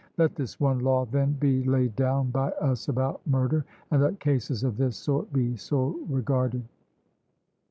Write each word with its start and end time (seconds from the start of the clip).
Let 0.17 0.33
this 0.33 0.59
one 0.59 0.79
law 0.79 1.05
then 1.05 1.33
be 1.33 1.63
laid 1.63 1.95
down 1.95 2.31
by 2.31 2.49
us 2.53 2.87
about 2.89 3.21
murder; 3.27 3.65
and 3.91 4.01
let 4.01 4.19
cases 4.19 4.63
of 4.63 4.77
this 4.77 4.97
sort 4.97 5.31
be 5.31 5.55
so 5.55 5.99
regarded. 6.09 6.63